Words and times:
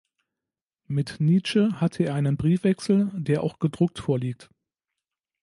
Mit 0.87 1.17
Nitzsch 1.19 1.57
hatte 1.57 2.05
er 2.05 2.15
einen 2.15 2.35
Briefwechsel, 2.35 3.11
der 3.13 3.43
auch 3.43 3.59
gedruckt 3.59 3.99
vorliegt. 3.99 4.49